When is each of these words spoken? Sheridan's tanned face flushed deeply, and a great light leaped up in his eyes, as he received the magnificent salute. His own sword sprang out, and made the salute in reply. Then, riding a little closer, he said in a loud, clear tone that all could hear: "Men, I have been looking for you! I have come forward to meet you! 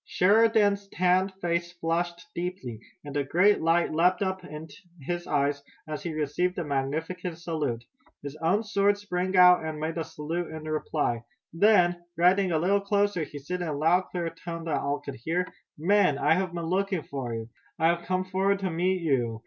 Sheridan's 0.03 0.87
tanned 0.87 1.31
face 1.41 1.73
flushed 1.73 2.25
deeply, 2.33 2.79
and 3.05 3.15
a 3.15 3.23
great 3.23 3.61
light 3.61 3.91
leaped 3.93 4.23
up 4.23 4.43
in 4.43 4.67
his 4.99 5.27
eyes, 5.27 5.61
as 5.87 6.01
he 6.01 6.11
received 6.11 6.55
the 6.55 6.63
magnificent 6.63 7.37
salute. 7.37 7.83
His 8.23 8.35
own 8.37 8.63
sword 8.63 8.97
sprang 8.97 9.37
out, 9.37 9.63
and 9.63 9.79
made 9.79 9.93
the 9.93 10.01
salute 10.03 10.49
in 10.49 10.63
reply. 10.63 11.23
Then, 11.53 12.03
riding 12.17 12.51
a 12.51 12.57
little 12.57 12.81
closer, 12.81 13.21
he 13.21 13.37
said 13.37 13.61
in 13.61 13.67
a 13.67 13.73
loud, 13.77 14.05
clear 14.09 14.31
tone 14.31 14.63
that 14.63 14.81
all 14.81 15.01
could 15.01 15.17
hear: 15.23 15.45
"Men, 15.77 16.17
I 16.17 16.33
have 16.33 16.51
been 16.51 16.65
looking 16.65 17.03
for 17.03 17.35
you! 17.35 17.49
I 17.77 17.89
have 17.89 18.05
come 18.07 18.25
forward 18.25 18.57
to 18.61 18.71
meet 18.71 19.03
you! 19.03 19.39